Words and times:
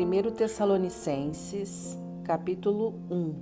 1 0.00 0.30
Tessalonicenses, 0.30 1.98
capítulo 2.22 2.94
1 3.10 3.34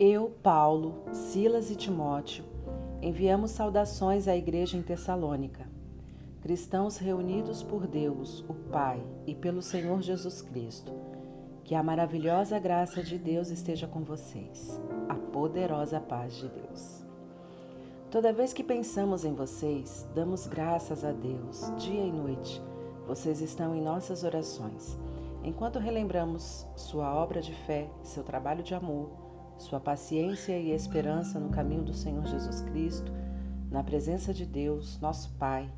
Eu, 0.00 0.30
Paulo, 0.42 1.04
Silas 1.12 1.70
e 1.70 1.76
Timóteo, 1.76 2.44
enviamos 3.00 3.52
saudações 3.52 4.26
à 4.26 4.36
igreja 4.36 4.76
em 4.76 4.82
Tessalônica, 4.82 5.64
cristãos 6.42 6.96
reunidos 6.96 7.62
por 7.62 7.86
Deus, 7.86 8.44
o 8.48 8.54
Pai, 8.54 9.00
e 9.28 9.32
pelo 9.32 9.62
Senhor 9.62 10.02
Jesus 10.02 10.42
Cristo. 10.42 10.92
Que 11.62 11.76
a 11.76 11.82
maravilhosa 11.82 12.58
graça 12.58 13.00
de 13.00 13.16
Deus 13.16 13.50
esteja 13.50 13.86
com 13.86 14.02
vocês, 14.02 14.82
a 15.08 15.14
poderosa 15.14 16.00
paz 16.00 16.34
de 16.34 16.48
Deus. 16.48 17.04
Toda 18.10 18.32
vez 18.32 18.52
que 18.52 18.64
pensamos 18.64 19.24
em 19.24 19.34
vocês, 19.34 20.04
damos 20.16 20.48
graças 20.48 21.04
a 21.04 21.12
Deus, 21.12 21.72
dia 21.78 22.04
e 22.04 22.10
noite 22.10 22.60
vocês 23.08 23.40
estão 23.40 23.74
em 23.74 23.80
nossas 23.80 24.22
orações. 24.22 24.98
Enquanto 25.42 25.78
relembramos 25.78 26.66
sua 26.76 27.14
obra 27.14 27.40
de 27.40 27.54
fé, 27.54 27.88
seu 28.02 28.22
trabalho 28.22 28.62
de 28.62 28.74
amor, 28.74 29.08
sua 29.56 29.80
paciência 29.80 30.58
e 30.58 30.72
esperança 30.72 31.40
no 31.40 31.48
caminho 31.48 31.82
do 31.82 31.94
Senhor 31.94 32.26
Jesus 32.26 32.60
Cristo, 32.60 33.10
na 33.70 33.82
presença 33.82 34.34
de 34.34 34.44
Deus, 34.44 35.00
nosso 35.00 35.30
Pai, 35.38 35.72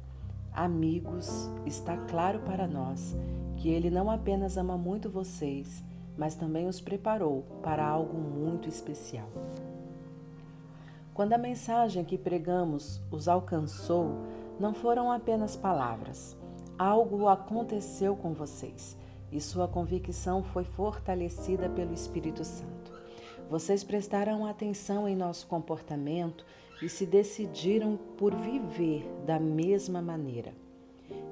amigos, 0.52 1.48
está 1.64 1.96
claro 1.96 2.40
para 2.40 2.66
nós 2.66 3.16
que 3.58 3.68
Ele 3.68 3.90
não 3.90 4.10
apenas 4.10 4.56
ama 4.56 4.76
muito 4.76 5.08
vocês, 5.08 5.84
mas 6.18 6.34
também 6.34 6.66
os 6.66 6.80
preparou 6.80 7.42
para 7.62 7.86
algo 7.86 8.18
muito 8.18 8.68
especial. 8.68 9.28
Quando 11.14 11.34
a 11.34 11.38
mensagem 11.38 12.04
que 12.04 12.18
pregamos 12.18 13.00
os 13.08 13.28
alcançou, 13.28 14.16
não 14.58 14.74
foram 14.74 15.12
apenas 15.12 15.54
palavras 15.54 16.39
algo 16.80 17.28
aconteceu 17.28 18.16
com 18.16 18.32
vocês 18.32 18.96
e 19.30 19.38
sua 19.38 19.68
convicção 19.68 20.42
foi 20.42 20.64
fortalecida 20.64 21.68
pelo 21.68 21.92
Espírito 21.92 22.42
Santo. 22.42 22.90
Vocês 23.50 23.84
prestaram 23.84 24.46
atenção 24.46 25.06
em 25.06 25.14
nosso 25.14 25.46
comportamento 25.46 26.42
e 26.80 26.88
se 26.88 27.04
decidiram 27.04 27.98
por 28.16 28.34
viver 28.34 29.06
da 29.26 29.38
mesma 29.38 30.00
maneira. 30.00 30.54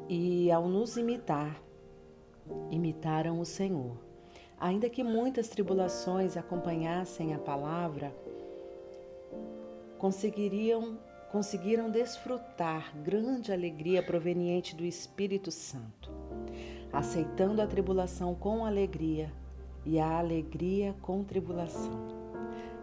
E 0.07 0.53
ao 0.53 0.69
nos 0.69 0.99
imitar, 0.99 1.59
imitaram 2.71 3.41
o 3.41 3.47
Senhor. 3.47 3.97
Ainda 4.61 4.91
que 4.91 5.03
muitas 5.03 5.49
tribulações 5.49 6.37
acompanhassem 6.37 7.33
a 7.33 7.39
palavra, 7.39 8.15
conseguiriam 9.97 10.99
conseguiram 11.31 11.91
desfrutar 11.91 12.97
grande 13.05 13.53
alegria 13.53 14.03
proveniente 14.03 14.75
do 14.75 14.85
Espírito 14.85 15.51
Santo, 15.51 16.11
aceitando 16.93 17.61
a 17.61 17.67
tribulação 17.67 18.35
com 18.35 18.65
alegria 18.65 19.31
e 19.85 19.99
a 19.99 20.19
alegria 20.19 20.95
com 21.03 21.23
tribulação. 21.23 22.19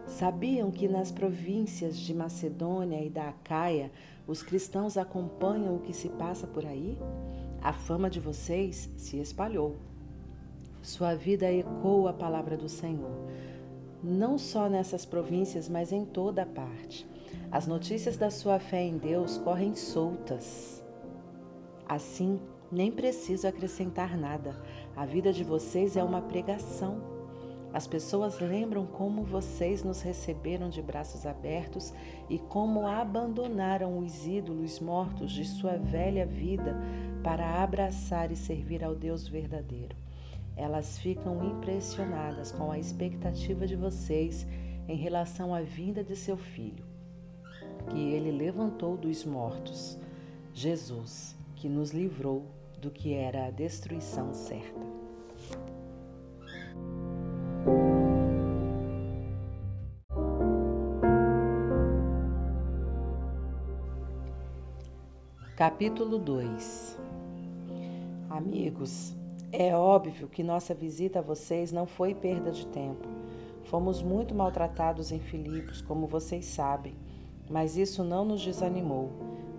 Sabiam 0.06 0.70
que 0.70 0.86
nas 0.86 1.10
províncias 1.10 1.96
de 1.96 2.14
Macedônia 2.14 3.04
e 3.04 3.10
da 3.10 3.28
Acaia 3.28 3.90
os 4.26 4.42
cristãos 4.42 4.96
acompanham 4.96 5.76
o 5.76 5.80
que 5.80 5.92
se 5.92 6.08
passa 6.10 6.46
por 6.46 6.64
aí? 6.64 6.96
A 7.60 7.72
fama 7.72 8.08
de 8.08 8.20
vocês 8.20 8.88
se 8.96 9.18
espalhou. 9.18 9.76
Sua 10.80 11.16
vida 11.16 11.50
ecoa 11.50 12.10
a 12.10 12.12
palavra 12.12 12.56
do 12.56 12.68
Senhor, 12.68 13.26
não 14.02 14.38
só 14.38 14.68
nessas 14.68 15.04
províncias, 15.04 15.68
mas 15.68 15.90
em 15.90 16.04
toda 16.04 16.42
a 16.42 16.46
parte. 16.46 17.04
As 17.50 17.66
notícias 17.66 18.16
da 18.16 18.30
sua 18.30 18.58
fé 18.58 18.82
em 18.82 18.98
Deus 18.98 19.38
correm 19.38 19.74
soltas. 19.74 20.84
Assim, 21.88 22.40
nem 22.70 22.90
preciso 22.90 23.46
acrescentar 23.46 24.16
nada. 24.16 24.56
A 24.96 25.06
vida 25.06 25.32
de 25.32 25.44
vocês 25.44 25.96
é 25.96 26.02
uma 26.02 26.20
pregação. 26.20 27.00
As 27.72 27.86
pessoas 27.86 28.40
lembram 28.40 28.84
como 28.86 29.22
vocês 29.22 29.84
nos 29.84 30.02
receberam 30.02 30.68
de 30.68 30.82
braços 30.82 31.24
abertos 31.24 31.94
e 32.28 32.38
como 32.38 32.86
abandonaram 32.86 33.98
os 33.98 34.26
ídolos 34.26 34.80
mortos 34.80 35.30
de 35.30 35.44
sua 35.44 35.76
velha 35.76 36.26
vida 36.26 36.76
para 37.22 37.62
abraçar 37.62 38.32
e 38.32 38.36
servir 38.36 38.82
ao 38.82 38.94
Deus 38.94 39.28
verdadeiro. 39.28 39.94
Elas 40.56 40.98
ficam 40.98 41.44
impressionadas 41.44 42.50
com 42.50 42.72
a 42.72 42.78
expectativa 42.78 43.66
de 43.66 43.76
vocês 43.76 44.46
em 44.88 44.96
relação 44.96 45.54
à 45.54 45.60
vinda 45.60 46.02
de 46.02 46.16
seu 46.16 46.36
filho 46.36 46.95
que 47.90 47.98
ele 47.98 48.30
levantou 48.30 48.96
dos 48.96 49.24
mortos, 49.24 49.98
Jesus, 50.52 51.36
que 51.54 51.68
nos 51.68 51.90
livrou 51.90 52.44
do 52.80 52.90
que 52.90 53.14
era 53.14 53.46
a 53.46 53.50
destruição 53.50 54.32
certa. 54.32 54.80
Capítulo 65.56 66.18
2 66.18 66.98
Amigos, 68.28 69.16
é 69.50 69.74
óbvio 69.74 70.28
que 70.28 70.42
nossa 70.42 70.74
visita 70.74 71.20
a 71.20 71.22
vocês 71.22 71.72
não 71.72 71.86
foi 71.86 72.14
perda 72.14 72.50
de 72.50 72.66
tempo. 72.66 73.08
Fomos 73.64 74.02
muito 74.02 74.34
maltratados 74.34 75.10
em 75.10 75.18
Filipos, 75.18 75.80
como 75.80 76.06
vocês 76.06 76.44
sabem. 76.44 76.94
Mas 77.48 77.76
isso 77.76 78.02
não 78.02 78.24
nos 78.24 78.42
desanimou. 78.42 79.10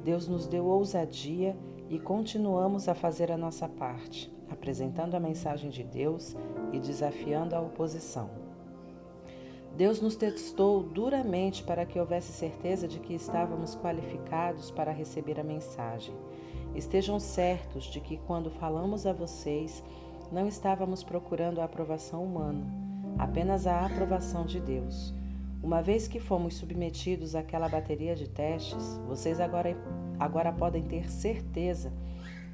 Deus 0.03 0.27
nos 0.27 0.47
deu 0.47 0.65
ousadia 0.65 1.55
e 1.89 1.97
continuamos 1.99 2.87
a 2.87 2.93
fazer 2.93 3.31
a 3.31 3.37
nossa 3.37 3.67
parte, 3.67 4.31
apresentando 4.49 5.15
a 5.15 5.19
mensagem 5.19 5.69
de 5.69 5.83
Deus 5.83 6.35
e 6.73 6.79
desafiando 6.79 7.55
a 7.55 7.61
oposição. 7.61 8.29
Deus 9.75 10.01
nos 10.01 10.15
testou 10.15 10.81
duramente 10.81 11.63
para 11.63 11.85
que 11.85 11.99
houvesse 11.99 12.33
certeza 12.33 12.87
de 12.87 12.99
que 12.99 13.13
estávamos 13.13 13.75
qualificados 13.75 14.71
para 14.71 14.91
receber 14.91 15.39
a 15.39 15.43
mensagem. 15.43 16.15
Estejam 16.73 17.19
certos 17.19 17.85
de 17.85 17.99
que 17.99 18.17
quando 18.17 18.49
falamos 18.49 19.05
a 19.05 19.13
vocês, 19.13 19.83
não 20.31 20.47
estávamos 20.47 21.03
procurando 21.03 21.61
a 21.61 21.65
aprovação 21.65 22.23
humana, 22.23 22.65
apenas 23.17 23.67
a 23.67 23.85
aprovação 23.85 24.45
de 24.45 24.59
Deus. 24.59 25.13
Uma 25.61 25.81
vez 25.81 26.07
que 26.07 26.19
fomos 26.19 26.55
submetidos 26.55 27.35
àquela 27.35 27.67
bateria 27.67 28.15
de 28.15 28.29
testes, 28.29 28.97
vocês 29.07 29.39
agora, 29.39 29.75
agora 30.19 30.53
podem 30.53 30.83
ter 30.83 31.09
certeza 31.09 31.91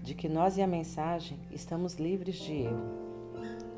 de 0.01 0.15
que 0.15 0.29
nós 0.29 0.57
e 0.57 0.61
a 0.61 0.67
mensagem 0.67 1.37
estamos 1.51 1.95
livres 1.95 2.35
de 2.35 2.53
erro, 2.63 2.83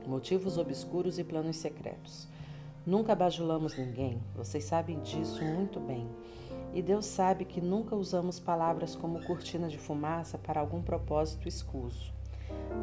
motivos 0.07 0.57
obscuros 0.57 1.17
e 1.19 1.23
planos 1.23 1.57
secretos. 1.57 2.27
Nunca 2.85 3.15
bajulamos 3.15 3.75
ninguém, 3.77 4.21
vocês 4.35 4.63
sabem 4.63 4.99
disso 4.99 5.43
muito 5.43 5.79
bem. 5.79 6.07
E 6.71 6.81
Deus 6.81 7.05
sabe 7.05 7.45
que 7.45 7.59
nunca 7.59 7.95
usamos 7.95 8.39
palavras 8.39 8.95
como 8.95 9.23
cortina 9.25 9.67
de 9.67 9.77
fumaça 9.77 10.37
para 10.37 10.59
algum 10.59 10.81
propósito 10.81 11.47
escuso. 11.47 12.13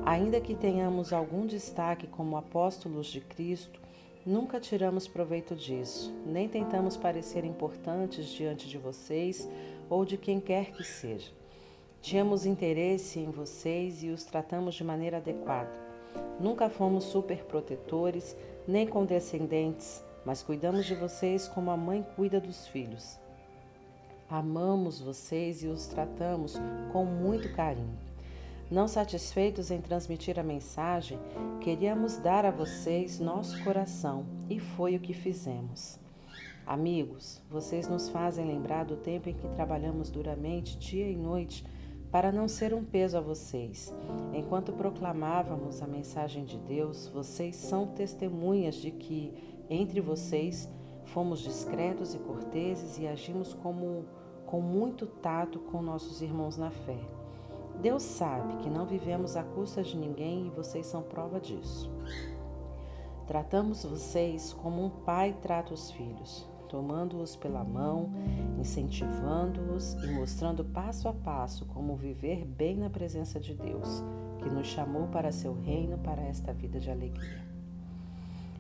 Ainda 0.05 0.41
que 0.41 0.55
tenhamos 0.55 1.13
algum 1.13 1.47
destaque 1.47 2.07
como 2.07 2.37
apóstolos 2.37 3.07
de 3.07 3.21
Cristo, 3.21 3.81
Nunca 4.25 4.61
tiramos 4.61 5.09
proveito 5.09 5.53
disso, 5.57 6.15
nem 6.25 6.49
tentamos 6.49 6.97
parecer 6.97 7.45
importantes 7.45 8.29
diante 8.29 8.69
de 8.69 8.79
vocês 8.79 9.49
ou 9.91 10.05
de 10.05 10.17
quem 10.17 10.39
quer 10.39 10.71
que 10.71 10.85
seja. 10.85 11.33
Tínhamos 12.01 12.47
interesse 12.47 13.19
em 13.19 13.33
vocês 13.33 14.05
e 14.05 14.11
os 14.11 14.23
tratamos 14.23 14.77
de 14.77 14.85
maneira 14.85 15.17
adequada. 15.17 15.73
Nunca 16.39 16.71
fomos 16.71 17.03
superprotetores 17.05 18.37
nem 18.67 18.87
condescendentes, 18.87 20.05
mas 20.25 20.41
cuidamos 20.41 20.87
de 20.87 20.95
vocês 20.95 21.49
como 21.49 21.73
a 21.73 21.77
mãe 21.77 22.07
cuida 22.15 22.41
dos 22.41 22.69
filhos. 22.69 23.19
Amamos 24.31 25.01
vocês 25.01 25.65
e 25.65 25.67
os 25.67 25.89
tratamos 25.89 26.55
com 26.93 27.05
muito 27.05 27.53
carinho. 27.55 28.12
Não 28.73 28.89
satisfeitos 28.89 29.71
em 29.71 29.83
transmitir 29.83 30.41
a 30.41 30.43
mensagem, 30.43 31.19
queríamos 31.61 32.17
dar 32.17 32.47
a 32.47 32.51
vocês 32.51 33.21
nosso 33.21 33.63
coração 33.63 34.25
e 34.49 34.59
foi 34.59 34.97
o 34.97 35.01
que 35.01 35.13
fizemos. 35.13 36.01
Amigos, 36.67 37.43
vocês 37.51 37.87
nos 37.87 38.09
fazem 38.09 38.47
lembrar 38.47 38.87
do 38.87 38.97
tempo 38.97 39.29
em 39.29 39.35
que 39.35 39.47
trabalhamos 39.49 40.09
duramente, 40.11 40.79
dia 40.79 41.07
e 41.07 41.15
noite, 41.15 41.67
para 42.11 42.33
não 42.33 42.49
ser 42.49 42.73
um 42.73 42.83
peso 42.83 43.19
a 43.19 43.21
vocês. 43.21 43.95
Enquanto 44.33 44.73
proclamávamos 44.73 45.83
a 45.83 45.87
mensagem 45.87 46.47
de 46.47 46.57
Deus, 46.57 47.09
vocês 47.09 47.57
são 47.57 47.89
testemunhas 47.89 48.77
de 48.77 48.91
que, 48.91 49.35
entre 49.69 50.01
vocês, 50.01 50.67
fomos 51.05 51.41
discretos 51.41 52.15
e 52.15 52.19
corteses 52.21 52.99
e 52.99 53.07
agimos 53.07 53.53
como, 53.53 54.07
com 54.47 54.63
muito 54.63 55.07
tato 55.07 55.59
com 55.59 55.83
nossos 55.83 56.23
irmãos 56.23 56.57
na 56.57 56.71
fé. 56.71 57.22
Deus 57.81 58.03
sabe 58.03 58.57
que 58.57 58.71
não 58.71 58.87
vivemos 58.87 59.37
à 59.37 59.43
custa 59.43 59.83
de 59.83 59.97
ninguém 59.97 60.47
e 60.47 60.51
vocês 60.51 60.87
são 60.87 61.03
prova 61.03 61.41
disso. 61.41 61.91
Tratamos 63.27 63.85
vocês 63.85 64.53
como 64.53 64.85
um 64.85 64.91
pai 64.91 65.37
trata 65.41 65.73
os 65.73 65.91
filhos, 65.91 66.47
tomando-os 66.69 67.37
pela 67.37 67.63
mão, 67.63 68.11
incentivando-os 68.59 69.95
e 69.95 70.07
mostrando 70.09 70.65
passo 70.65 71.09
a 71.09 71.13
passo 71.13 71.65
como 71.67 71.97
viver 71.97 72.45
bem 72.45 72.77
na 72.77 72.91
presença 72.91 73.39
de 73.39 73.55
Deus, 73.55 74.03
que 74.39 74.51
nos 74.51 74.67
chamou 74.67 75.07
para 75.09 75.33
seu 75.33 75.55
reino, 75.55 75.99
para 75.99 76.23
esta 76.23 76.53
vida 76.53 76.81
de 76.81 76.91
alegria. 76.91 77.45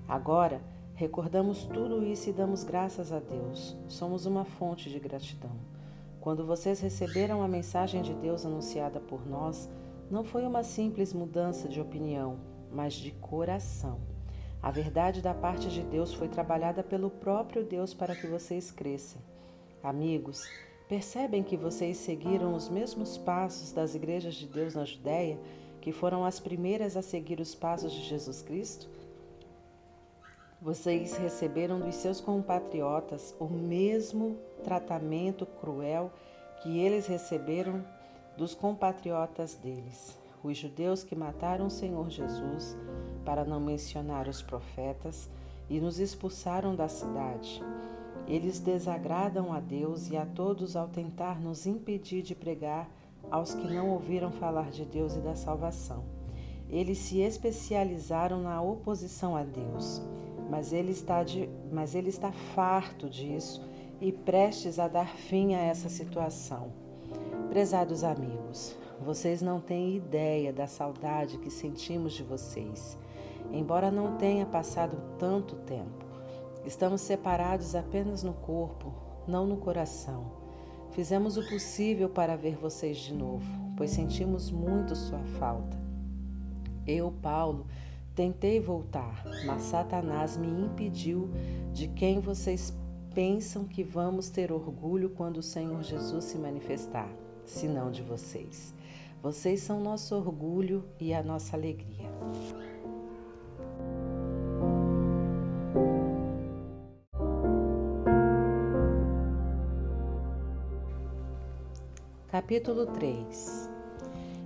Agora, 0.08 0.60
recordamos 0.94 1.64
tudo 1.64 2.04
isso 2.04 2.30
e 2.30 2.32
damos 2.32 2.64
graças 2.64 3.12
a 3.12 3.18
Deus. 3.18 3.76
Somos 3.88 4.26
uma 4.26 4.44
fonte 4.44 4.90
de 4.90 4.98
gratidão. 4.98 5.56
Quando 6.22 6.46
vocês 6.46 6.78
receberam 6.78 7.42
a 7.42 7.48
mensagem 7.48 8.00
de 8.00 8.14
Deus 8.14 8.46
anunciada 8.46 9.00
por 9.00 9.26
nós, 9.28 9.68
não 10.08 10.22
foi 10.22 10.46
uma 10.46 10.62
simples 10.62 11.12
mudança 11.12 11.68
de 11.68 11.80
opinião, 11.80 12.38
mas 12.70 12.94
de 12.94 13.10
coração. 13.10 13.98
A 14.62 14.70
verdade 14.70 15.20
da 15.20 15.34
parte 15.34 15.68
de 15.68 15.82
Deus 15.82 16.14
foi 16.14 16.28
trabalhada 16.28 16.80
pelo 16.80 17.10
próprio 17.10 17.64
Deus 17.64 17.92
para 17.92 18.14
que 18.14 18.28
vocês 18.28 18.70
cresçam. 18.70 19.20
Amigos, 19.82 20.48
percebem 20.88 21.42
que 21.42 21.56
vocês 21.56 21.96
seguiram 21.96 22.54
os 22.54 22.68
mesmos 22.68 23.18
passos 23.18 23.72
das 23.72 23.96
igrejas 23.96 24.36
de 24.36 24.46
Deus 24.46 24.76
na 24.76 24.84
Judéia, 24.84 25.40
que 25.80 25.90
foram 25.90 26.24
as 26.24 26.38
primeiras 26.38 26.96
a 26.96 27.02
seguir 27.02 27.40
os 27.40 27.52
passos 27.52 27.90
de 27.90 28.00
Jesus 28.00 28.42
Cristo? 28.42 28.88
Vocês 30.62 31.16
receberam 31.16 31.80
dos 31.80 31.96
seus 31.96 32.20
compatriotas 32.20 33.34
o 33.40 33.48
mesmo 33.48 34.36
tratamento 34.62 35.44
cruel 35.44 36.08
que 36.62 36.78
eles 36.78 37.08
receberam 37.08 37.84
dos 38.38 38.54
compatriotas 38.54 39.56
deles. 39.56 40.16
Os 40.40 40.56
judeus 40.56 41.02
que 41.02 41.16
mataram 41.16 41.66
o 41.66 41.70
Senhor 41.70 42.08
Jesus, 42.08 42.76
para 43.24 43.44
não 43.44 43.58
mencionar 43.58 44.28
os 44.28 44.40
profetas, 44.40 45.28
e 45.68 45.80
nos 45.80 45.98
expulsaram 45.98 46.76
da 46.76 46.86
cidade. 46.86 47.60
Eles 48.28 48.60
desagradam 48.60 49.52
a 49.52 49.58
Deus 49.58 50.12
e 50.12 50.16
a 50.16 50.24
todos 50.24 50.76
ao 50.76 50.86
tentar 50.86 51.40
nos 51.40 51.66
impedir 51.66 52.22
de 52.22 52.36
pregar 52.36 52.88
aos 53.32 53.52
que 53.52 53.66
não 53.66 53.90
ouviram 53.90 54.30
falar 54.30 54.70
de 54.70 54.84
Deus 54.84 55.16
e 55.16 55.18
da 55.18 55.34
salvação. 55.34 56.04
Eles 56.70 56.98
se 56.98 57.18
especializaram 57.18 58.42
na 58.42 58.62
oposição 58.62 59.34
a 59.34 59.42
Deus 59.42 60.00
mas 60.52 60.70
ele 60.70 60.92
está, 60.92 61.24
de, 61.24 61.48
mas 61.72 61.94
ele 61.94 62.10
está 62.10 62.30
farto 62.30 63.08
disso 63.08 63.66
e 64.02 64.12
prestes 64.12 64.78
a 64.78 64.86
dar 64.86 65.08
fim 65.16 65.54
a 65.54 65.58
essa 65.58 65.88
situação. 65.88 66.70
Prezados 67.48 68.04
amigos, 68.04 68.76
vocês 69.00 69.40
não 69.40 69.62
têm 69.62 69.96
ideia 69.96 70.52
da 70.52 70.66
saudade 70.66 71.38
que 71.38 71.48
sentimos 71.48 72.12
de 72.12 72.22
vocês, 72.22 72.98
embora 73.50 73.90
não 73.90 74.18
tenha 74.18 74.44
passado 74.44 74.98
tanto 75.18 75.56
tempo. 75.56 76.04
Estamos 76.66 77.00
separados 77.00 77.74
apenas 77.74 78.22
no 78.22 78.34
corpo, 78.34 78.92
não 79.26 79.46
no 79.46 79.56
coração. 79.56 80.32
Fizemos 80.90 81.38
o 81.38 81.48
possível 81.48 82.10
para 82.10 82.36
ver 82.36 82.56
vocês 82.56 82.98
de 82.98 83.14
novo, 83.14 83.50
pois 83.74 83.90
sentimos 83.90 84.50
muito 84.50 84.94
sua 84.94 85.24
falta. 85.38 85.80
Eu, 86.86 87.10
Paulo, 87.10 87.66
Tentei 88.14 88.60
voltar, 88.60 89.24
mas 89.46 89.62
Satanás 89.62 90.36
me 90.36 90.46
impediu 90.46 91.30
de 91.72 91.88
quem 91.88 92.20
vocês 92.20 92.76
pensam 93.14 93.64
que 93.64 93.82
vamos 93.82 94.28
ter 94.28 94.52
orgulho 94.52 95.08
quando 95.10 95.38
o 95.38 95.42
Senhor 95.42 95.82
Jesus 95.82 96.26
se 96.26 96.36
manifestar, 96.36 97.08
senão 97.46 97.90
de 97.90 98.02
vocês. 98.02 98.74
Vocês 99.22 99.62
são 99.62 99.80
nosso 99.80 100.14
orgulho 100.14 100.84
e 101.00 101.14
a 101.14 101.22
nossa 101.22 101.56
alegria. 101.56 102.10
Capítulo 112.28 112.86
3 112.86 113.70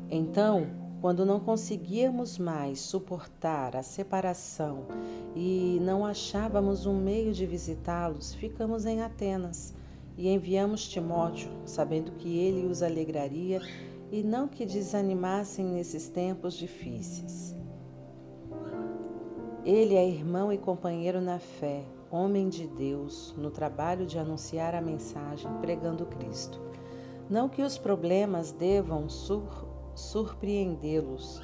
Então 0.09 0.86
quando 1.01 1.27
não 1.27 1.39
conseguíamos 1.39 2.39
mais 2.39 2.81
suportar 2.81 3.77
a 3.77 3.83
separação 3.83 4.87
e 5.35 5.79
não 5.83 6.05
achávamos 6.05 6.87
um 6.87 6.99
meio 6.99 7.33
de 7.33 7.45
visitá-los, 7.45 8.35
ficamos 8.35 8.87
em 8.87 9.03
Atenas 9.03 9.75
e 10.17 10.29
enviamos 10.29 10.89
Timóteo, 10.89 11.51
sabendo 11.65 12.13
que 12.13 12.39
ele 12.39 12.67
os 12.67 12.83
alegraria 12.83 13.61
e 14.11 14.23
não 14.23 14.49
que 14.49 14.65
desanimassem 14.65 15.67
nesses 15.67 16.09
tempos 16.09 16.55
difíceis. 16.55 17.55
Ele 19.65 19.97
é 19.97 20.09
irmão 20.09 20.53
e 20.53 20.57
companheiro 20.57 21.21
na 21.21 21.39
fé, 21.39 21.85
homem 22.11 22.49
de 22.49 22.67
Deus, 22.69 23.35
no 23.37 23.51
trabalho 23.51 24.07
de 24.07 24.19
anunciar 24.19 24.75
a 24.75 24.81
mensagem 24.81 25.53
pregando 25.61 26.07
Cristo. 26.07 26.61
Não 27.29 27.49
que 27.49 27.63
os 27.63 27.77
problemas 27.77 28.53
devam 28.53 29.09
sur 29.09 29.66
surpreendê-los. 29.97 31.43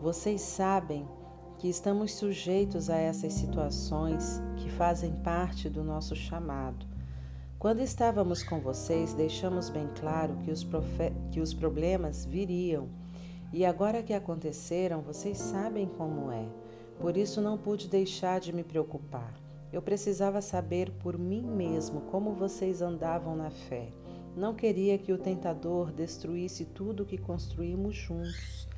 Vocês 0.00 0.40
sabem 0.40 1.06
que 1.58 1.68
estamos 1.68 2.14
sujeitos 2.14 2.88
a 2.88 2.96
essas 2.96 3.34
situações 3.34 4.40
que 4.56 4.70
fazem 4.70 5.12
parte 5.16 5.68
do 5.68 5.84
nosso 5.84 6.16
chamado. 6.16 6.86
Quando 7.58 7.80
estávamos 7.80 8.42
com 8.42 8.58
vocês, 8.58 9.12
deixamos 9.12 9.68
bem 9.68 9.86
claro 10.00 10.34
que 10.38 10.50
os, 10.50 10.66
que 11.30 11.40
os 11.40 11.52
problemas 11.52 12.24
viriam. 12.24 12.88
E 13.52 13.66
agora 13.66 14.02
que 14.02 14.14
aconteceram, 14.14 15.02
vocês 15.02 15.36
sabem 15.36 15.86
como 15.86 16.32
é. 16.32 16.48
Por 16.98 17.18
isso 17.18 17.42
não 17.42 17.58
pude 17.58 17.86
deixar 17.86 18.40
de 18.40 18.54
me 18.54 18.64
preocupar. 18.64 19.34
Eu 19.70 19.82
precisava 19.82 20.40
saber 20.40 20.90
por 21.02 21.18
mim 21.18 21.42
mesmo 21.42 22.00
como 22.10 22.32
vocês 22.32 22.80
andavam 22.80 23.36
na 23.36 23.50
fé. 23.50 23.92
Não 24.36 24.54
queria 24.54 24.96
que 24.96 25.12
o 25.12 25.18
tentador 25.18 25.90
destruísse 25.90 26.64
tudo 26.64 27.02
o 27.02 27.06
que 27.06 27.18
construímos 27.18 27.96
juntos. 27.96 28.68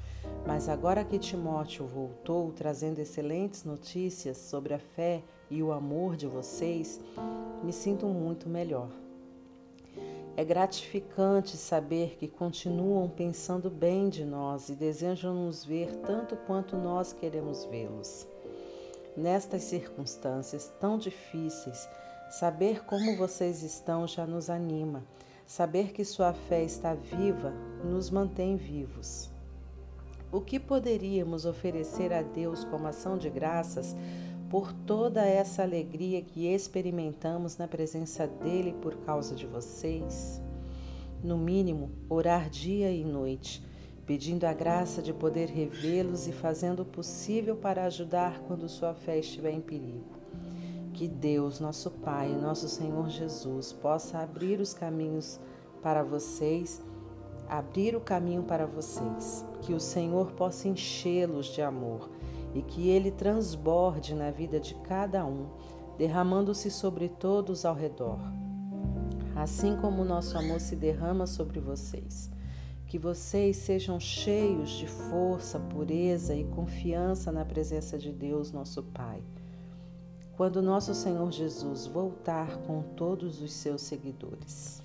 Mas 0.47 0.69
agora 0.69 1.05
que 1.05 1.19
Timóteo 1.19 1.87
voltou 1.87 2.53
trazendo 2.53 3.01
excelentes 3.01 3.65
notícias 3.65 4.39
sobre 4.39 4.73
a 4.73 4.79
fé 4.79 5.23
e 5.51 5.63
o 5.63 5.73
amor 5.73 6.17
de 6.17 6.27
vocês, 6.27 6.99
me 7.63 7.73
sinto 7.73 8.07
muito 8.07 8.49
melhor. 8.49 8.89
É 10.35 10.43
gratificante 10.43 11.57
saber 11.59 12.17
que 12.17 12.27
continuam 12.27 13.07
pensando 13.09 13.69
bem 13.69 14.09
de 14.09 14.25
nós 14.25 14.71
e 14.71 14.75
desejam 14.75 15.35
nos 15.35 15.63
ver 15.65 15.95
tanto 15.97 16.35
quanto 16.47 16.77
nós 16.77 17.13
queremos 17.13 17.67
vê-los. 17.67 18.27
Nestas 19.15 19.65
circunstâncias 19.65 20.73
tão 20.81 20.97
difíceis, 20.97 21.87
saber 22.31 22.83
como 22.87 23.15
vocês 23.17 23.63
estão 23.63 24.09
já 24.09 24.27
nos 24.27 24.49
anima 24.49 25.05
Saber 25.53 25.93
que 25.93 26.03
sua 26.03 26.33
fé 26.33 26.65
está 26.65 26.95
viva 26.95 27.53
nos 27.85 28.09
mantém 28.09 28.57
vivos. 28.57 29.31
O 30.33 30.41
que 30.41 30.59
poderíamos 30.59 31.45
oferecer 31.45 32.11
a 32.11 32.23
Deus 32.23 32.65
como 32.65 32.87
ação 32.87 33.19
de 33.19 33.29
graças 33.29 33.95
por 34.49 34.73
toda 34.73 35.27
essa 35.27 35.63
alegria 35.63 36.23
que 36.23 36.47
experimentamos 36.47 37.59
na 37.59 37.69
presença 37.69 38.27
dele 38.27 38.75
por 38.81 38.97
causa 39.05 39.35
de 39.35 39.47
vocês? 39.47 40.41
No 41.23 41.37
mínimo, 41.37 41.91
orar 42.09 42.49
dia 42.49 42.91
e 42.91 43.05
noite, 43.05 43.63
pedindo 44.07 44.45
a 44.45 44.55
graça 44.55 45.03
de 45.03 45.13
poder 45.13 45.51
revê-los 45.51 46.27
e 46.27 46.33
fazendo 46.33 46.81
o 46.81 46.87
possível 46.87 47.57
para 47.57 47.85
ajudar 47.85 48.41
quando 48.45 48.71
sua 48.71 48.95
fé 48.95 49.19
estiver 49.19 49.53
em 49.53 49.61
perigo. 49.61 50.22
Que 51.03 51.09
Deus, 51.09 51.59
nosso 51.59 51.91
Pai, 51.91 52.29
nosso 52.29 52.69
Senhor 52.69 53.09
Jesus, 53.09 53.73
possa 53.73 54.19
abrir 54.21 54.61
os 54.61 54.73
caminhos 54.73 55.41
para 55.83 56.05
vocês, 56.05 56.81
abrir 57.49 57.97
o 57.97 58.01
caminho 58.01 58.45
para 58.45 58.67
vocês. 58.67 59.45
Que 59.63 59.75
o 59.75 59.81
Senhor 59.81 60.31
possa 60.31 60.69
enchê-los 60.69 61.47
de 61.47 61.61
amor 61.61 62.09
e 62.55 62.63
que 62.63 62.89
ele 62.89 63.11
transborde 63.11 64.15
na 64.15 64.31
vida 64.31 64.61
de 64.61 64.77
cada 64.77 65.27
um, 65.27 65.49
derramando-se 65.99 66.71
sobre 66.71 67.09
todos 67.09 67.65
ao 67.65 67.75
redor. 67.75 68.21
Assim 69.35 69.77
como 69.79 70.03
o 70.03 70.07
nosso 70.07 70.39
amor 70.39 70.61
se 70.61 70.77
derrama 70.77 71.27
sobre 71.27 71.59
vocês. 71.59 72.31
Que 72.87 72.97
vocês 72.97 73.57
sejam 73.57 73.99
cheios 73.99 74.71
de 74.71 74.87
força, 74.87 75.59
pureza 75.59 76.33
e 76.33 76.45
confiança 76.45 77.33
na 77.33 77.45
presença 77.45 77.99
de 77.99 78.13
Deus, 78.13 78.53
nosso 78.53 78.85
Pai 78.85 79.21
quando 80.37 80.63
nosso 80.63 80.95
Senhor 80.95 81.31
Jesus 81.31 81.87
voltar 81.87 82.59
com 82.63 82.83
todos 82.97 83.43
os 83.43 83.53
seus 83.53 83.83
seguidores. 83.83 84.83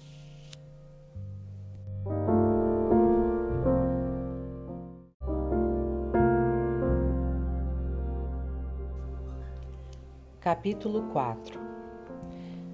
Capítulo 10.40 11.04
4 11.12 11.60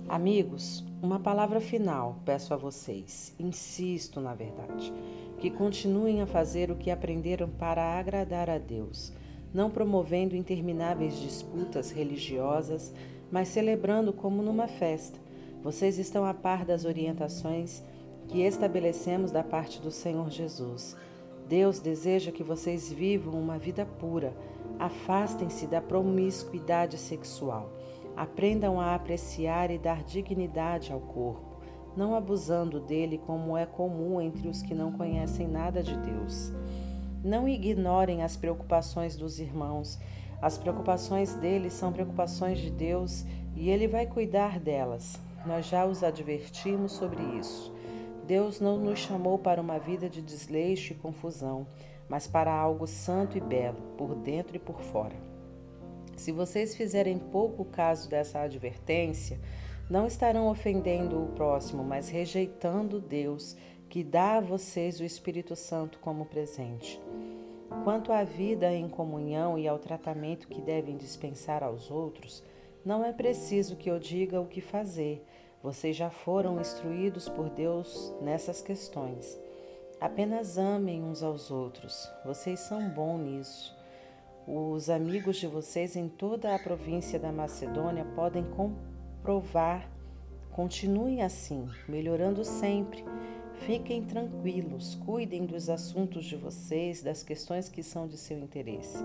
Amigos, 0.07 0.85
uma 1.01 1.19
palavra 1.19 1.59
final 1.59 2.19
peço 2.23 2.53
a 2.53 2.57
vocês, 2.57 3.33
insisto 3.39 4.21
na 4.21 4.35
verdade, 4.35 4.93
que 5.39 5.49
continuem 5.49 6.21
a 6.21 6.27
fazer 6.27 6.69
o 6.69 6.75
que 6.75 6.91
aprenderam 6.91 7.49
para 7.49 7.97
agradar 7.97 8.49
a 8.49 8.59
Deus 8.59 9.11
não 9.53 9.69
promovendo 9.69 10.35
intermináveis 10.35 11.19
disputas 11.19 11.91
religiosas, 11.91 12.93
mas 13.31 13.49
celebrando 13.49 14.11
como 14.11 14.41
numa 14.41 14.67
festa. 14.67 15.19
Vocês 15.61 15.97
estão 15.97 16.25
a 16.25 16.33
par 16.33 16.65
das 16.65 16.85
orientações 16.85 17.83
que 18.27 18.41
estabelecemos 18.41 19.31
da 19.31 19.43
parte 19.43 19.81
do 19.81 19.91
Senhor 19.91 20.29
Jesus. 20.29 20.95
Deus 21.47 21.79
deseja 21.79 22.31
que 22.31 22.43
vocês 22.43 22.91
vivam 22.91 23.33
uma 23.33 23.57
vida 23.57 23.85
pura. 23.85 24.33
Afastem-se 24.79 25.67
da 25.67 25.81
promiscuidade 25.81 26.97
sexual. 26.97 27.69
Aprendam 28.15 28.79
a 28.79 28.95
apreciar 28.95 29.71
e 29.71 29.77
dar 29.77 30.03
dignidade 30.03 30.91
ao 30.91 30.99
corpo, 30.99 31.61
não 31.95 32.15
abusando 32.15 32.79
dele 32.79 33.19
como 33.25 33.57
é 33.57 33.65
comum 33.65 34.21
entre 34.21 34.47
os 34.47 34.61
que 34.61 34.73
não 34.73 34.91
conhecem 34.91 35.47
nada 35.47 35.81
de 35.81 35.95
Deus. 35.97 36.51
Não 37.23 37.47
ignorem 37.47 38.21
as 38.21 38.35
preocupações 38.35 39.15
dos 39.15 39.39
irmãos. 39.39 39.97
As 40.41 40.57
preocupações 40.57 41.33
deles 41.35 41.71
são 41.71 41.93
preocupações 41.93 42.59
de 42.59 42.69
Deus 42.69 43.23
e 43.55 43.69
ele 43.69 43.87
vai 43.87 44.05
cuidar 44.05 44.59
delas. 44.59 45.17
Nós 45.45 45.65
já 45.65 45.85
os 45.85 46.03
advertimos 46.03 46.91
sobre 46.91 47.23
isso. 47.39 47.73
Deus 48.27 48.59
não 48.59 48.77
nos 48.77 48.99
chamou 48.99 49.37
para 49.37 49.61
uma 49.61 49.79
vida 49.79 50.09
de 50.09 50.21
desleixo 50.21 50.91
e 50.91 50.97
confusão, 50.97 51.65
mas 52.09 52.27
para 52.27 52.53
algo 52.53 52.85
santo 52.85 53.37
e 53.37 53.41
belo, 53.41 53.81
por 53.97 54.15
dentro 54.15 54.57
e 54.57 54.59
por 54.59 54.81
fora. 54.81 55.15
Se 56.17 56.31
vocês 56.31 56.75
fizerem 56.75 57.17
pouco 57.17 57.63
caso 57.65 58.09
dessa 58.09 58.41
advertência, 58.41 59.39
não 59.89 60.07
estarão 60.07 60.47
ofendendo 60.47 61.21
o 61.21 61.27
próximo, 61.27 61.83
mas 61.83 62.09
rejeitando 62.09 62.99
Deus 62.99 63.55
que 63.89 64.03
dá 64.03 64.37
a 64.37 64.41
vocês 64.41 64.99
o 64.99 65.03
Espírito 65.03 65.55
Santo 65.55 65.99
como 65.99 66.25
presente. 66.25 66.99
Quanto 67.83 68.13
à 68.13 68.23
vida 68.23 68.71
em 68.71 68.87
comunhão 68.87 69.57
e 69.57 69.67
ao 69.67 69.77
tratamento 69.77 70.47
que 70.47 70.61
devem 70.61 70.95
dispensar 70.95 71.63
aos 71.63 71.91
outros, 71.91 72.43
não 72.85 73.03
é 73.03 73.11
preciso 73.11 73.75
que 73.75 73.89
eu 73.89 73.99
diga 73.99 74.39
o 74.39 74.47
que 74.47 74.61
fazer. 74.61 75.25
Vocês 75.61 75.95
já 75.95 76.09
foram 76.09 76.59
instruídos 76.59 77.29
por 77.29 77.49
Deus 77.49 78.13
nessas 78.21 78.61
questões. 78.61 79.39
Apenas 79.99 80.57
amem 80.57 81.01
uns 81.03 81.23
aos 81.23 81.49
outros. 81.51 82.09
Vocês 82.25 82.59
são 82.59 82.89
bons 82.89 83.19
nisso. 83.19 83.77
Os 84.45 84.89
amigos 84.89 85.37
de 85.37 85.47
vocês 85.47 85.95
em 85.95 86.09
toda 86.09 86.53
a 86.53 86.59
província 86.59 87.17
da 87.17 87.31
Macedônia 87.31 88.03
podem 88.15 88.43
comprovar. 88.51 89.89
Continuem 90.51 91.21
assim, 91.21 91.69
melhorando 91.87 92.43
sempre 92.43 93.05
Fiquem 93.65 94.03
tranquilos, 94.03 94.95
cuidem 95.05 95.45
dos 95.45 95.69
assuntos 95.69 96.25
de 96.25 96.35
vocês, 96.35 97.01
das 97.01 97.23
questões 97.23 97.69
que 97.69 97.81
são 97.81 98.05
de 98.05 98.17
seu 98.17 98.37
interesse. 98.37 99.01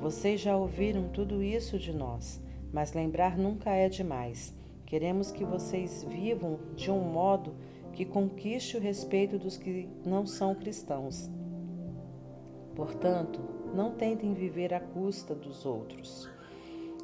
Vocês 0.00 0.40
já 0.40 0.56
ouviram 0.56 1.08
tudo 1.10 1.40
isso 1.40 1.78
de 1.78 1.92
nós, 1.92 2.40
mas 2.72 2.94
lembrar 2.94 3.38
nunca 3.38 3.70
é 3.70 3.88
demais. 3.88 4.52
Queremos 4.86 5.30
que 5.30 5.44
vocês 5.44 6.02
vivam 6.02 6.58
de 6.74 6.90
um 6.90 6.98
modo 6.98 7.54
que 7.92 8.04
conquiste 8.04 8.76
o 8.76 8.80
respeito 8.80 9.38
dos 9.38 9.56
que 9.56 9.88
não 10.04 10.26
são 10.26 10.52
cristãos. 10.52 11.30
Portanto, 12.74 13.40
não 13.72 13.92
tentem 13.92 14.34
viver 14.34 14.74
à 14.74 14.80
custa 14.80 15.32
dos 15.32 15.64
outros. 15.64 16.28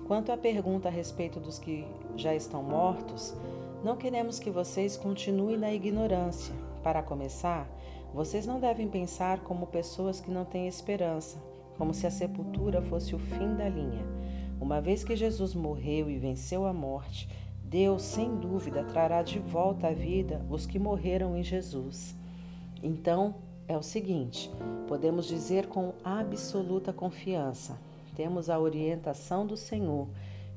Quanto 0.09 0.33
à 0.33 0.37
pergunta 0.37 0.89
a 0.89 0.91
respeito 0.91 1.39
dos 1.39 1.61
que 1.61 1.87
já 2.17 2.35
estão 2.35 2.61
mortos, 2.61 3.37
não 3.85 3.97
queremos 3.97 4.41
que 4.41 4.51
vocês 4.51 4.97
continuem 4.97 5.57
na 5.57 5.73
ignorância. 5.73 6.62
Para 6.83 7.03
começar, 7.03 7.69
vocês 8.13 8.47
não 8.47 8.59
devem 8.59 8.89
pensar 8.89 9.41
como 9.41 9.67
pessoas 9.67 10.21
que 10.21 10.31
não 10.31 10.45
têm 10.45 10.67
esperança, 10.67 11.43
como 11.79 11.95
se 11.95 12.07
a 12.07 12.11
sepultura 12.11 12.83
fosse 12.83 13.15
o 13.15 13.19
fim 13.19 13.55
da 13.55 13.69
linha. 13.69 14.05
Uma 14.61 14.81
vez 14.81 15.03
que 15.03 15.17
Jesus 15.17 15.55
morreu 15.55 16.11
e 16.11 16.19
venceu 16.19 16.67
a 16.67 16.73
morte, 16.73 17.29
Deus, 17.65 18.03
sem 18.03 18.37
dúvida, 18.37 18.85
trará 18.85 19.23
de 19.23 19.39
volta 19.39 19.89
à 19.89 19.93
vida 19.93 20.45
os 20.51 20.67
que 20.67 20.79
morreram 20.79 21.37
em 21.37 21.43
Jesus. 21.43 22.15
Então, 22.83 23.35
é 23.67 23.77
o 23.77 23.83
seguinte: 23.83 24.51
podemos 24.87 25.27
dizer 25.27 25.67
com 25.69 25.95
absoluta 26.05 26.93
confiança: 26.93 27.79
temos 28.15 28.51
a 28.51 28.59
orientação 28.59 29.47
do 29.47 29.57
Senhor 29.57 30.09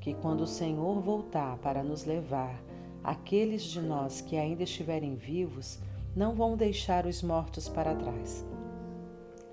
que, 0.02 0.14
quando 0.14 0.42
o 0.42 0.48
Senhor 0.48 1.00
voltar 1.00 1.58
para 1.60 1.82
nos 1.82 2.04
levar, 2.04 2.62
aqueles 3.04 3.64
de 3.64 3.80
nós 3.80 4.22
que 4.22 4.36
ainda 4.36 4.64
estiverem 4.64 5.16
vivos 5.16 5.80
não 6.16 6.34
vão 6.34 6.56
deixar 6.56 7.06
os 7.06 7.22
mortos 7.22 7.68
para 7.68 7.94
trás. 7.94 8.46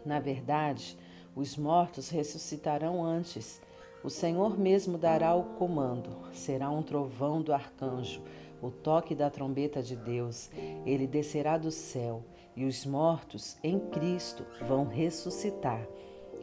Na 0.06 0.20
verdade, 0.20 0.96
os 1.34 1.56
mortos 1.56 2.08
ressuscitarão 2.08 3.04
antes. 3.04 3.60
O 4.04 4.10
Senhor 4.10 4.58
mesmo 4.58 4.96
dará 4.96 5.34
o 5.34 5.44
comando. 5.44 6.10
Será 6.32 6.70
um 6.70 6.82
trovão 6.82 7.42
do 7.42 7.52
arcanjo, 7.52 8.22
o 8.60 8.70
toque 8.70 9.14
da 9.14 9.28
trombeta 9.28 9.82
de 9.82 9.96
Deus. 9.96 10.50
Ele 10.86 11.06
descerá 11.06 11.58
do 11.58 11.70
céu 11.70 12.22
e 12.54 12.64
os 12.64 12.86
mortos 12.86 13.56
em 13.62 13.78
Cristo 13.78 14.44
vão 14.68 14.86
ressuscitar. 14.86 15.84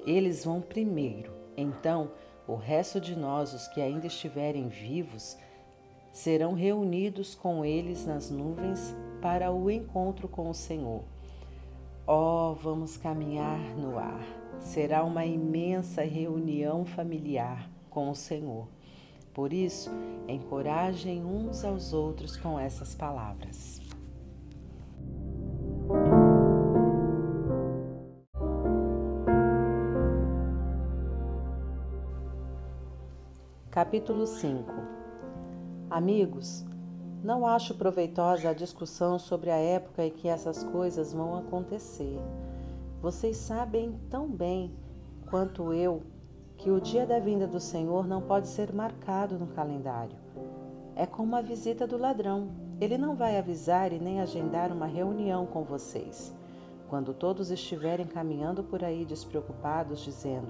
Eles 0.05 0.43
vão 0.43 0.59
primeiro. 0.59 1.31
Então, 1.55 2.11
o 2.47 2.55
resto 2.55 2.99
de 2.99 3.15
nós, 3.15 3.53
os 3.53 3.67
que 3.67 3.79
ainda 3.79 4.07
estiverem 4.07 4.67
vivos, 4.67 5.37
serão 6.11 6.53
reunidos 6.53 7.35
com 7.35 7.63
eles 7.63 8.05
nas 8.05 8.31
nuvens 8.31 8.95
para 9.21 9.51
o 9.51 9.69
encontro 9.69 10.27
com 10.27 10.49
o 10.49 10.53
Senhor. 10.53 11.03
Oh, 12.07 12.55
vamos 12.55 12.97
caminhar 12.97 13.59
no 13.77 13.97
ar. 13.97 14.23
Será 14.59 15.03
uma 15.03 15.25
imensa 15.25 16.01
reunião 16.03 16.85
familiar 16.85 17.69
com 17.89 18.09
o 18.09 18.15
Senhor. 18.15 18.67
Por 19.33 19.53
isso, 19.53 19.91
encorajem 20.27 21.23
uns 21.23 21.63
aos 21.63 21.93
outros 21.93 22.35
com 22.35 22.59
essas 22.59 22.95
palavras. 22.95 23.79
Capítulo 33.69 34.27
5 34.27 34.73
Amigos, 35.89 36.65
não 37.23 37.45
acho 37.45 37.75
proveitosa 37.75 38.49
a 38.49 38.53
discussão 38.53 39.19
sobre 39.19 39.49
a 39.49 39.57
época 39.57 40.05
em 40.05 40.11
que 40.11 40.27
essas 40.27 40.63
coisas 40.63 41.11
vão 41.11 41.37
acontecer. 41.37 42.17
Vocês 43.01 43.35
sabem 43.37 43.99
tão 44.09 44.27
bem 44.27 44.73
quanto 45.29 45.73
eu 45.73 46.01
que 46.57 46.71
o 46.71 46.79
dia 46.79 47.05
da 47.05 47.19
vinda 47.19 47.45
do 47.45 47.59
Senhor 47.59 48.07
não 48.07 48.21
pode 48.21 48.47
ser 48.47 48.73
marcado 48.73 49.37
no 49.37 49.47
calendário. 49.47 50.17
É 50.95 51.05
como 51.05 51.35
a 51.35 51.41
visita 51.41 51.85
do 51.85 51.97
ladrão. 51.97 52.49
Ele 52.79 52.97
não 52.97 53.15
vai 53.15 53.37
avisar 53.37 53.91
e 53.91 53.99
nem 53.99 54.21
agendar 54.21 54.71
uma 54.71 54.85
reunião 54.85 55.45
com 55.45 55.63
vocês. 55.63 56.33
Quando 56.89 57.13
todos 57.13 57.51
estiverem 57.51 58.05
caminhando 58.05 58.63
por 58.63 58.83
aí 58.83 59.05
despreocupados, 59.05 59.99
dizendo: 59.99 60.47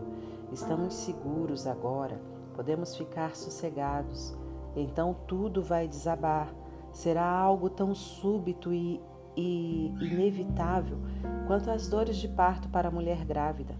Estamos 0.51 0.93
seguros 0.93 1.67
agora, 1.67 2.19
podemos 2.55 2.95
ficar 2.95 3.35
sossegados 3.35 4.35
então 4.75 5.15
tudo 5.27 5.61
vai 5.61 5.87
desabar. 5.87 6.53
Será 6.91 7.25
algo 7.25 7.69
tão 7.69 7.93
súbito 7.93 8.73
e, 8.73 8.99
e 9.35 9.87
inevitável 9.99 10.97
quanto 11.47 11.69
as 11.69 11.87
dores 11.87 12.17
de 12.17 12.27
parto 12.27 12.67
para 12.69 12.87
a 12.87 12.91
mulher 12.91 13.25
grávida. 13.25 13.75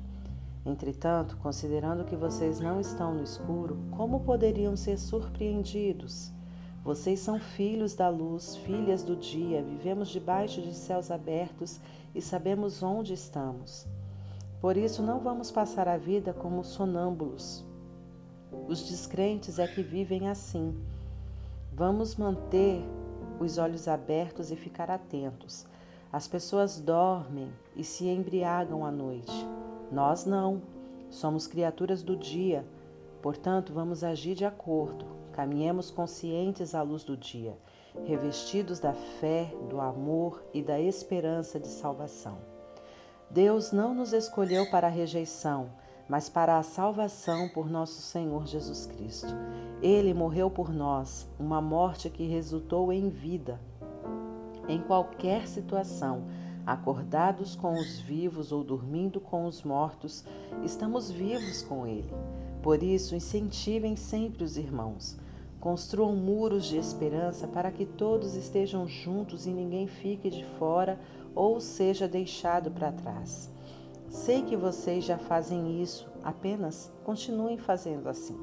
Entretanto, 0.65 1.37
considerando 1.37 2.03
que 2.03 2.15
vocês 2.15 2.59
não 2.59 2.79
estão 2.79 3.13
no 3.13 3.23
escuro, 3.23 3.79
como 3.91 4.19
poderiam 4.19 4.75
ser 4.75 4.97
surpreendidos? 4.97 6.31
Vocês 6.83 7.19
são 7.19 7.39
filhos 7.39 7.93
da 7.93 8.09
luz, 8.09 8.55
filhas 8.55 9.03
do 9.03 9.15
dia, 9.15 9.61
vivemos 9.61 10.09
debaixo 10.09 10.61
de 10.61 10.73
céus 10.73 11.11
abertos 11.11 11.79
e 12.15 12.21
sabemos 12.21 12.81
onde 12.81 13.13
estamos. 13.13 13.87
Por 14.61 14.75
isso, 14.75 15.01
não 15.01 15.19
vamos 15.19 15.51
passar 15.51 15.87
a 15.87 15.97
vida 15.97 16.33
como 16.33 16.63
sonâmbulos, 16.63 17.65
os 18.69 18.87
descrentes 18.87 19.57
é 19.57 19.67
que 19.67 19.81
vivem 19.81 20.29
assim. 20.29 20.79
Vamos 21.73 22.15
manter 22.15 22.83
os 23.39 23.57
olhos 23.57 23.87
abertos 23.87 24.51
e 24.51 24.55
ficar 24.55 24.91
atentos. 24.91 25.65
As 26.13 26.27
pessoas 26.27 26.79
dormem 26.79 27.51
e 27.75 27.83
se 27.83 28.07
embriagam 28.07 28.85
à 28.85 28.91
noite. 28.91 29.33
Nós 29.91 30.23
não. 30.23 30.61
Somos 31.09 31.47
criaturas 31.47 32.03
do 32.03 32.15
dia. 32.15 32.63
Portanto, 33.23 33.73
vamos 33.73 34.03
agir 34.03 34.35
de 34.35 34.45
acordo. 34.45 35.03
Caminhemos 35.33 35.89
conscientes 35.89 36.75
à 36.75 36.83
luz 36.83 37.03
do 37.03 37.17
dia, 37.17 37.57
revestidos 38.05 38.79
da 38.79 38.93
fé, 38.93 39.51
do 39.67 39.81
amor 39.81 40.43
e 40.53 40.61
da 40.61 40.79
esperança 40.79 41.59
de 41.59 41.67
salvação. 41.67 42.37
Deus 43.31 43.71
não 43.71 43.95
nos 43.95 44.13
escolheu 44.13 44.69
para 44.69 44.87
a 44.87 44.91
rejeição, 44.91 45.71
mas 46.09 46.27
para 46.27 46.57
a 46.57 46.63
salvação 46.63 47.47
por 47.47 47.69
nosso 47.69 48.01
Senhor 48.01 48.47
Jesus 48.47 48.87
Cristo. 48.87 49.33
Ele 49.79 50.11
morreu 50.11 50.49
por 50.49 50.73
nós, 50.73 51.29
uma 51.39 51.61
morte 51.61 52.09
que 52.09 52.25
resultou 52.25 52.91
em 52.91 53.09
vida. 53.09 53.61
Em 54.67 54.81
qualquer 54.81 55.47
situação, 55.47 56.23
acordados 56.65 57.55
com 57.55 57.73
os 57.73 57.99
vivos 57.99 58.51
ou 58.51 58.63
dormindo 58.63 59.21
com 59.21 59.45
os 59.45 59.61
mortos, 59.63 60.25
estamos 60.63 61.11
vivos 61.11 61.61
com 61.61 61.85
Ele. 61.85 62.13
Por 62.63 62.81
isso, 62.81 63.15
incentivem 63.15 63.95
sempre 63.95 64.43
os 64.43 64.57
irmãos. 64.57 65.17
Construam 65.59 66.15
muros 66.15 66.65
de 66.65 66.77
esperança 66.77 67.47
para 67.47 67.71
que 67.71 67.85
todos 67.85 68.35
estejam 68.35 68.87
juntos 68.87 69.45
e 69.45 69.51
ninguém 69.51 69.87
fique 69.87 70.29
de 70.29 70.45
fora 70.57 70.99
ou 71.35 71.59
seja 71.59 72.07
deixado 72.07 72.71
para 72.71 72.91
trás. 72.91 73.51
Sei 74.09 74.41
que 74.41 74.57
vocês 74.57 75.05
já 75.05 75.19
fazem 75.19 75.81
isso, 75.81 76.09
apenas 76.23 76.91
continuem 77.03 77.59
fazendo 77.59 78.09
assim. 78.09 78.35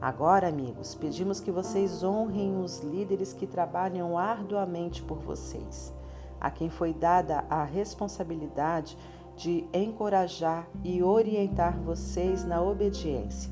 Agora, 0.00 0.48
amigos, 0.48 0.94
pedimos 0.94 1.40
que 1.40 1.52
vocês 1.52 2.02
honrem 2.02 2.60
os 2.60 2.80
líderes 2.80 3.32
que 3.32 3.46
trabalham 3.46 4.18
arduamente 4.18 5.02
por 5.04 5.18
vocês, 5.18 5.94
a 6.40 6.50
quem 6.50 6.68
foi 6.68 6.92
dada 6.92 7.44
a 7.48 7.62
responsabilidade 7.62 8.98
de 9.36 9.64
encorajar 9.72 10.68
e 10.82 11.00
orientar 11.00 11.80
vocês 11.80 12.44
na 12.44 12.60
obediência. 12.60 13.50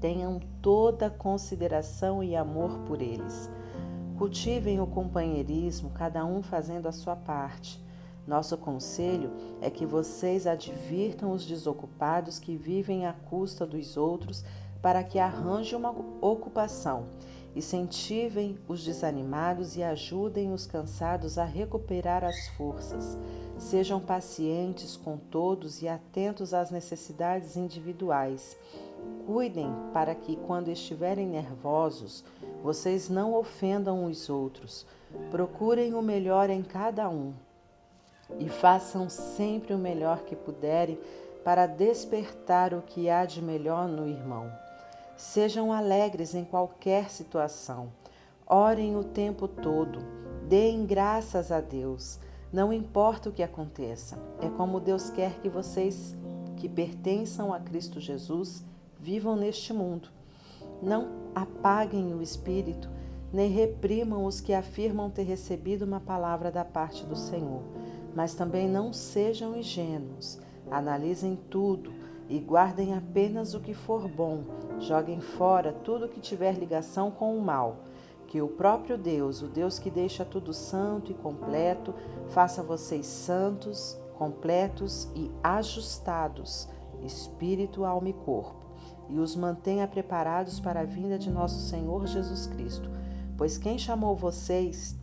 Tenham 0.00 0.40
toda 0.60 1.08
consideração 1.08 2.24
e 2.24 2.34
amor 2.34 2.70
por 2.86 3.00
eles. 3.00 3.48
Cultivem 4.18 4.80
o 4.80 4.86
companheirismo, 4.86 5.90
cada 5.90 6.24
um 6.26 6.42
fazendo 6.42 6.88
a 6.88 6.92
sua 6.92 7.14
parte. 7.14 7.80
Nosso 8.28 8.58
conselho 8.58 9.30
é 9.58 9.70
que 9.70 9.86
vocês 9.86 10.46
advirtam 10.46 11.32
os 11.32 11.46
desocupados 11.46 12.38
que 12.38 12.58
vivem 12.58 13.06
à 13.06 13.14
custa 13.14 13.64
dos 13.64 13.96
outros 13.96 14.44
para 14.82 15.02
que 15.02 15.18
arranje 15.18 15.74
uma 15.74 15.94
ocupação. 16.20 17.06
Incentivem 17.56 18.58
os 18.68 18.84
desanimados 18.84 19.78
e 19.78 19.82
ajudem 19.82 20.52
os 20.52 20.66
cansados 20.66 21.38
a 21.38 21.44
recuperar 21.46 22.22
as 22.22 22.48
forças. 22.48 23.16
Sejam 23.56 23.98
pacientes 23.98 24.94
com 24.94 25.16
todos 25.16 25.80
e 25.80 25.88
atentos 25.88 26.52
às 26.52 26.70
necessidades 26.70 27.56
individuais. 27.56 28.58
Cuidem 29.24 29.72
para 29.94 30.14
que, 30.14 30.36
quando 30.36 30.68
estiverem 30.68 31.26
nervosos, 31.26 32.22
vocês 32.62 33.08
não 33.08 33.32
ofendam 33.32 34.04
os 34.04 34.28
outros. 34.28 34.86
Procurem 35.30 35.94
o 35.94 36.02
melhor 36.02 36.50
em 36.50 36.62
cada 36.62 37.08
um 37.08 37.32
e 38.38 38.48
façam 38.48 39.08
sempre 39.08 39.72
o 39.74 39.78
melhor 39.78 40.20
que 40.24 40.36
puderem 40.36 40.98
para 41.44 41.66
despertar 41.66 42.74
o 42.74 42.82
que 42.82 43.08
há 43.08 43.24
de 43.24 43.40
melhor 43.40 43.88
no 43.88 44.08
irmão. 44.08 44.52
Sejam 45.16 45.72
alegres 45.72 46.34
em 46.34 46.44
qualquer 46.44 47.10
situação. 47.10 47.92
Orem 48.46 48.96
o 48.96 49.04
tempo 49.04 49.48
todo. 49.48 50.00
Deem 50.46 50.86
graças 50.86 51.50
a 51.50 51.60
Deus. 51.60 52.18
Não 52.52 52.72
importa 52.72 53.28
o 53.28 53.32
que 53.32 53.42
aconteça. 53.42 54.18
É 54.40 54.48
como 54.48 54.80
Deus 54.80 55.10
quer 55.10 55.40
que 55.40 55.48
vocês 55.48 56.16
que 56.56 56.68
pertençam 56.68 57.52
a 57.52 57.60
Cristo 57.60 58.00
Jesus 58.00 58.64
vivam 58.98 59.36
neste 59.36 59.72
mundo. 59.72 60.08
Não 60.82 61.30
apaguem 61.34 62.14
o 62.14 62.22
espírito, 62.22 62.88
nem 63.32 63.50
reprimam 63.50 64.24
os 64.24 64.40
que 64.40 64.52
afirmam 64.52 65.10
ter 65.10 65.22
recebido 65.22 65.84
uma 65.84 66.00
palavra 66.00 66.50
da 66.50 66.64
parte 66.64 67.04
do 67.04 67.16
Senhor. 67.16 67.62
Mas 68.14 68.34
também 68.34 68.68
não 68.68 68.92
sejam 68.92 69.56
ingênuos. 69.56 70.38
Analisem 70.70 71.38
tudo 71.48 71.92
e 72.28 72.38
guardem 72.38 72.94
apenas 72.94 73.54
o 73.54 73.60
que 73.60 73.72
for 73.72 74.06
bom. 74.08 74.44
Joguem 74.78 75.20
fora 75.20 75.72
tudo 75.72 76.08
que 76.08 76.20
tiver 76.20 76.52
ligação 76.52 77.10
com 77.10 77.36
o 77.36 77.42
mal. 77.42 77.76
Que 78.26 78.42
o 78.42 78.48
próprio 78.48 78.98
Deus, 78.98 79.40
o 79.40 79.46
Deus 79.46 79.78
que 79.78 79.90
deixa 79.90 80.24
tudo 80.24 80.52
santo 80.52 81.10
e 81.10 81.14
completo, 81.14 81.94
faça 82.28 82.62
vocês 82.62 83.06
santos, 83.06 83.98
completos 84.18 85.08
e 85.14 85.30
ajustados, 85.42 86.68
espírito, 87.02 87.84
alma 87.84 88.10
e 88.10 88.12
corpo, 88.12 88.66
e 89.08 89.18
os 89.18 89.34
mantenha 89.34 89.86
preparados 89.86 90.60
para 90.60 90.80
a 90.80 90.84
vinda 90.84 91.18
de 91.18 91.30
nosso 91.30 91.60
Senhor 91.60 92.06
Jesus 92.06 92.46
Cristo. 92.48 92.90
Pois 93.38 93.56
quem 93.56 93.78
chamou 93.78 94.14
vocês 94.14 94.98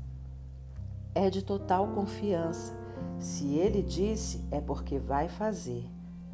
é 1.15 1.29
de 1.29 1.41
total 1.41 1.87
confiança. 1.87 2.84
Se 3.19 3.55
ele 3.55 3.81
disse, 3.81 4.43
é 4.51 4.59
porque 4.59 4.99
vai 4.99 5.27
fazer. 5.27 5.85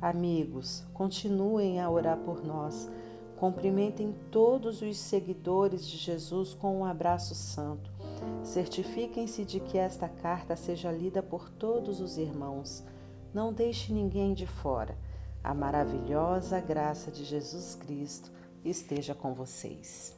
Amigos, 0.01 0.83
continuem 0.93 1.79
a 1.79 1.89
orar 1.89 2.17
por 2.17 2.43
nós. 2.43 2.89
Cumprimentem 3.37 4.15
todos 4.29 4.81
os 4.81 4.97
seguidores 4.97 5.87
de 5.87 5.97
Jesus 5.97 6.53
com 6.53 6.79
um 6.79 6.85
abraço 6.85 7.33
santo. 7.33 7.91
Certifiquem-se 8.43 9.45
de 9.45 9.59
que 9.59 9.77
esta 9.77 10.07
carta 10.07 10.55
seja 10.55 10.91
lida 10.91 11.23
por 11.23 11.49
todos 11.49 11.99
os 11.99 12.17
irmãos. 12.17 12.83
Não 13.33 13.53
deixe 13.53 13.93
ninguém 13.93 14.33
de 14.33 14.45
fora. 14.45 14.97
A 15.43 15.53
maravilhosa 15.53 16.59
graça 16.59 17.09
de 17.09 17.23
Jesus 17.23 17.75
Cristo 17.75 18.31
esteja 18.63 19.15
com 19.15 19.33
vocês. 19.33 20.15